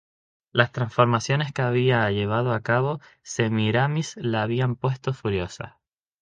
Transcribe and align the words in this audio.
Las 0.51 0.71
transformaciones 0.71 1.53
que 1.53 1.61
había 1.61 2.09
llevado 2.09 2.53
a 2.53 2.61
cabo 2.61 2.99
Semíramis 3.21 4.15
la 4.17 4.41
habían 4.41 4.75
puesto 4.75 5.13
furiosa. 5.13 5.79